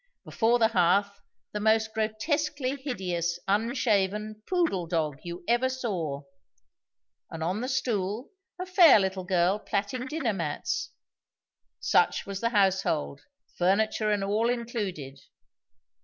[0.23, 1.21] Before the hearth
[1.51, 6.23] the most grotesquely hideous unshaven poodle dog you ever saw;
[7.29, 10.89] and on the stool a fair little girl plaiting dinner mats.
[11.79, 13.21] Such was the household
[13.59, 15.21] furniture and all included.